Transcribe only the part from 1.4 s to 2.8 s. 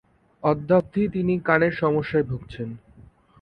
কানের সমস্যায় ভুগছেন।